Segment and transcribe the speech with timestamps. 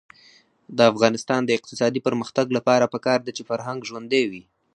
[0.77, 4.43] د افغانستان د اقتصادي پرمختګ لپاره پکار ده چې فرهنګ ژوندی وي.